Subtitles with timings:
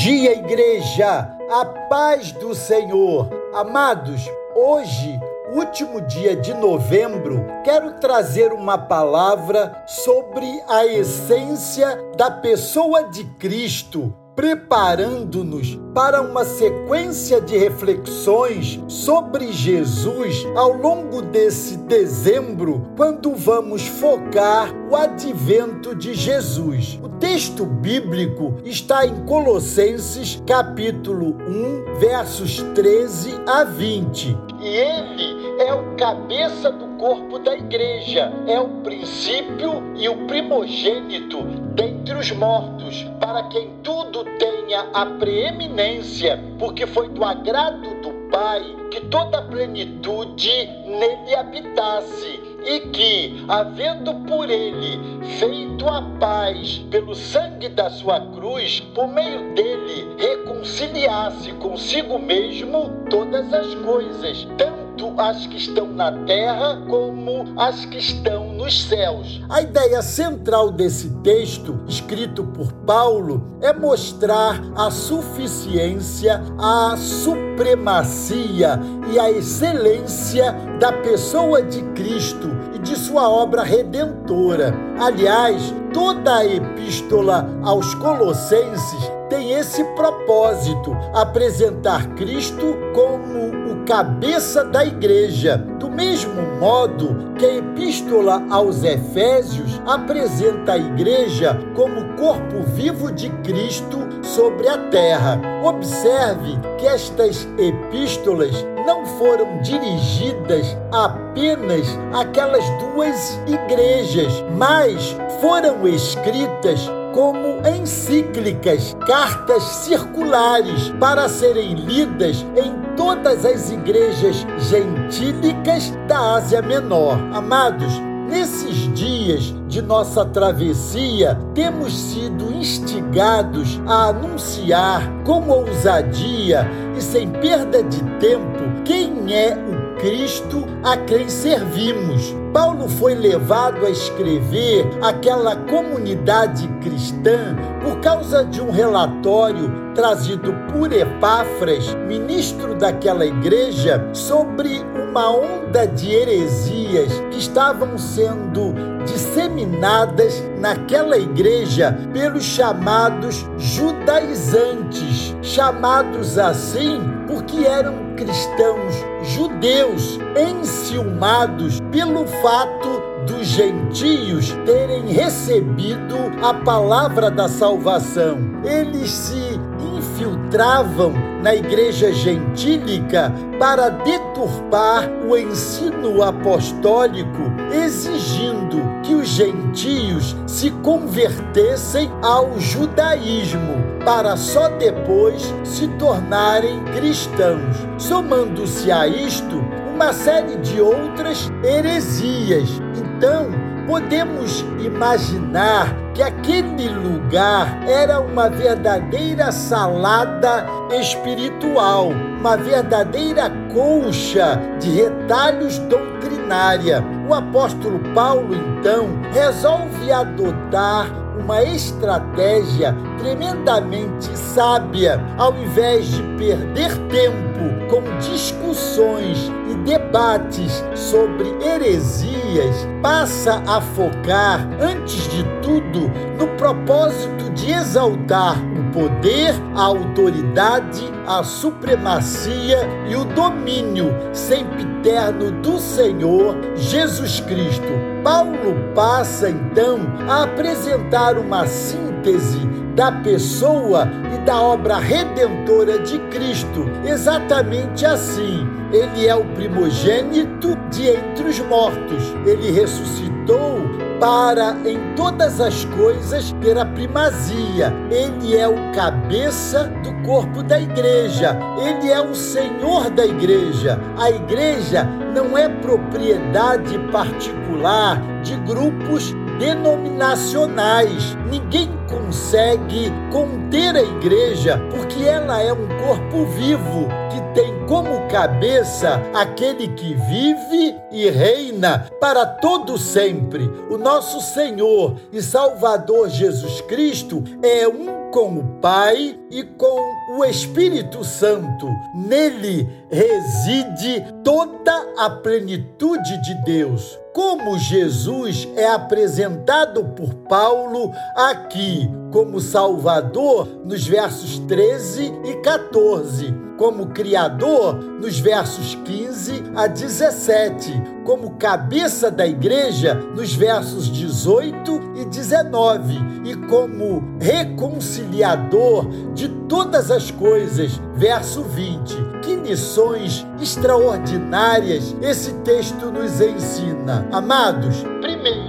[0.00, 1.30] dia, igreja!
[1.50, 3.28] A paz do Senhor!
[3.52, 4.22] Amados,
[4.56, 5.20] hoje,
[5.52, 14.10] último dia de novembro, quero trazer uma palavra sobre a essência da pessoa de Cristo
[14.34, 24.72] preparando-nos para uma sequência de reflexões sobre Jesus ao longo desse dezembro, quando vamos focar
[24.90, 26.98] o advento de Jesus.
[27.02, 34.36] O texto bíblico está em Colossenses, capítulo 1, versos 13 a 20.
[34.60, 41.38] E ele é o cabeça do corpo da igreja, é o princípio e o primogênito
[41.74, 48.62] dentre os mortos, para quem tudo tenha a preeminência, porque foi do agrado do Pai
[48.90, 55.00] que toda a plenitude nele habitasse e que, havendo por ele
[55.38, 63.52] feito a paz pelo sangue da sua cruz, por meio dele reconciliasse consigo mesmo todas
[63.52, 69.42] as coisas, tanto as que estão na terra como as que estão nos céus.
[69.48, 78.80] A ideia central desse texto, escrito por Paulo, é mostrar a suficiência, a supremacia
[79.12, 84.72] e a excelência da pessoa de Cristo e de sua obra redentora.
[84.98, 89.19] Aliás, toda a epístola aos Colossenses
[89.60, 95.56] esse propósito: apresentar Cristo como o cabeça da igreja.
[95.78, 103.28] Do mesmo modo que a epístola aos Efésios apresenta a igreja como corpo vivo de
[103.42, 105.40] Cristo sobre a terra.
[105.64, 117.60] Observe que estas epístolas não foram dirigidas apenas àquelas duas igrejas, mas foram escritas como
[117.66, 127.18] encíclicas, cartas circulares para serem lidas em todas as igrejas gentílicas da Ásia Menor.
[127.32, 127.92] Amados,
[128.30, 136.64] Nesses dias de nossa travessia, temos sido instigados a anunciar com ousadia
[136.96, 142.34] e sem perda de tempo quem é o Cristo a quem servimos.
[142.54, 150.90] Paulo foi levado a escrever aquela comunidade cristã por causa de um relatório trazido por
[150.90, 154.80] Epáfras, ministro daquela igreja, sobre
[155.10, 158.72] uma onda de heresias que estavam sendo
[159.04, 173.10] disseminadas naquela igreja pelos chamados judaizantes, chamados assim porque eram cristãos judeus enciumados pelo fato
[173.26, 178.38] dos gentios terem recebido a palavra da salvação.
[178.64, 179.60] Eles se
[179.96, 187.42] infiltravam na igreja gentílica para deturpar o ensino apostólico,
[187.72, 197.76] exigindo que os gentios se convertessem ao judaísmo, para só depois se tornarem cristãos.
[197.98, 199.56] Somando-se a isto,
[199.92, 202.80] uma série de outras heresias.
[202.94, 203.48] Então,
[203.88, 215.78] podemos imaginar que aquele lugar era uma verdadeira salada espiritual, uma verdadeira colcha de retalhos
[215.78, 217.02] doutrinária.
[217.26, 221.06] O apóstolo Paulo, então, resolve adotar
[221.40, 227.50] uma estratégia tremendamente sábia, ao invés de perder tempo
[227.88, 237.72] com discussões e debates sobre heresias, passa a focar, antes de tudo, no propósito de
[237.72, 238.56] exaltar
[238.92, 242.78] poder, a autoridade, a supremacia
[243.08, 248.10] e o domínio sempiterno do Senhor Jesus Cristo.
[248.22, 249.98] Paulo passa então
[250.28, 252.58] a apresentar uma síntese
[252.94, 256.84] da pessoa e da obra redentora de Cristo.
[257.04, 258.68] Exatamente assim.
[258.92, 262.22] Ele é o primogênito de entre os mortos.
[262.44, 263.78] Ele ressuscitou
[264.20, 267.92] para em todas as coisas ter a primazia.
[268.10, 271.58] Ele é o cabeça do corpo da igreja.
[271.82, 273.98] Ele é o Senhor da igreja.
[274.18, 281.36] A igreja não é propriedade particular de grupos denominacionais.
[281.48, 289.20] Ninguém consegue conter a igreja porque ela é um corpo vivo que tem como cabeça
[289.34, 293.70] aquele que vive e reina para todo sempre.
[293.90, 300.44] O nosso Senhor e Salvador Jesus Cristo é um com o Pai e com o
[300.44, 301.86] Espírito Santo.
[302.14, 307.19] Nele reside toda a plenitude de Deus.
[307.32, 317.08] Como Jesus é apresentado por Paulo aqui como Salvador nos versos 13 e 14, como
[317.08, 320.92] Criador nos versos 15 a 17,
[321.24, 330.30] como cabeça da igreja nos versos 18 e 19 e como reconciliador de todas as
[330.30, 332.16] coisas, verso 20.
[332.42, 337.28] Que lições extraordinárias esse texto nos ensina.
[337.30, 338.59] Amados, primeiro,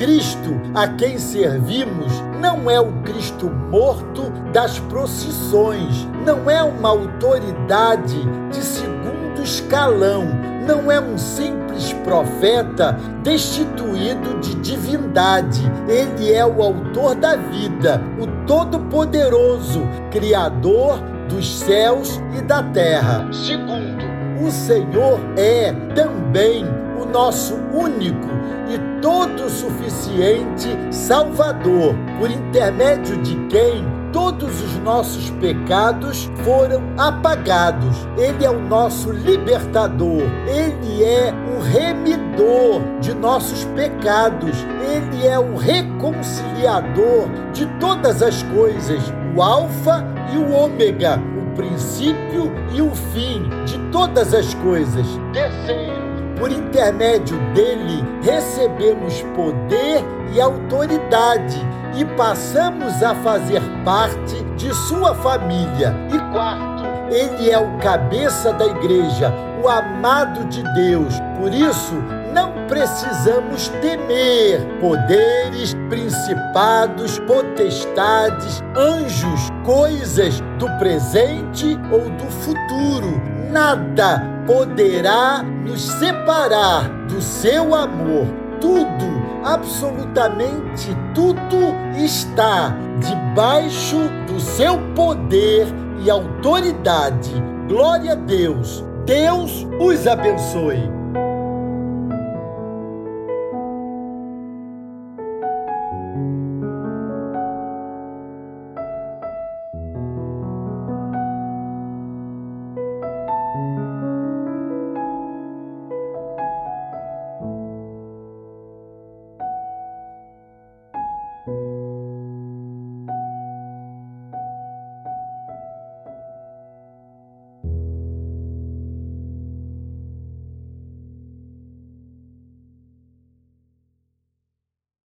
[0.00, 2.10] Cristo a quem servimos
[2.40, 8.16] não é o Cristo morto das procissões, não é uma autoridade
[8.50, 10.24] de segundo escalão,
[10.66, 15.60] não é um simples profeta destituído de divindade.
[15.86, 20.98] Ele é o autor da vida, o Todo-Poderoso, Criador
[21.28, 23.28] dos céus e da terra.
[23.30, 24.02] Segundo,
[24.42, 26.64] o Senhor é também
[27.00, 28.28] o nosso único
[28.68, 37.96] e todo suficiente Salvador, por intermédio de quem todos os nossos pecados foram apagados.
[38.18, 45.56] Ele é o nosso libertador, ele é o remidor de nossos pecados, ele é o
[45.56, 49.00] reconciliador de todas as coisas,
[49.36, 55.06] o Alfa e o Ômega, o princípio e o fim de todas as coisas.
[55.32, 55.99] Terceiro,
[56.40, 60.02] por intermédio dele, recebemos poder
[60.32, 61.60] e autoridade
[61.94, 65.94] e passamos a fazer parte de sua família.
[66.10, 69.30] E quarto, ele é o cabeça da igreja,
[69.62, 71.14] o amado de Deus.
[71.38, 71.94] Por isso,
[72.32, 83.20] não precisamos temer poderes, principados, potestades, anjos, coisas do presente ou do futuro.
[83.50, 88.26] Nada poderá nos separar do seu amor.
[88.60, 89.06] Tudo,
[89.44, 95.68] absolutamente tudo está debaixo do seu poder
[96.04, 97.30] e autoridade.
[97.68, 98.84] Glória a Deus.
[99.06, 100.99] Deus os abençoe.